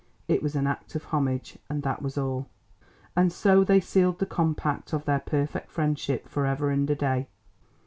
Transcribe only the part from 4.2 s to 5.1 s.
compact of